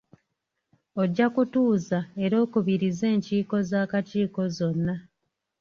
[1.01, 4.95] Ojja kutuuza era okubirize enkiiko z'akakiiko zonna.